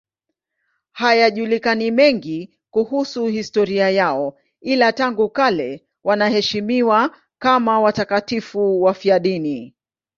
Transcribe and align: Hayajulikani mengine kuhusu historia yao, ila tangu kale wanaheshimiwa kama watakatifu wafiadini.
Hayajulikani 0.91 1.91
mengine 1.91 2.49
kuhusu 2.71 3.25
historia 3.27 3.89
yao, 3.89 4.37
ila 4.61 4.91
tangu 4.93 5.29
kale 5.29 5.83
wanaheshimiwa 6.03 7.15
kama 7.39 7.79
watakatifu 7.79 8.81
wafiadini. 8.81 9.75